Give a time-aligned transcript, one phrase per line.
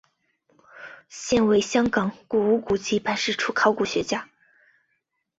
[1.09, 4.27] 现为香港古物古迹办事处考古学家。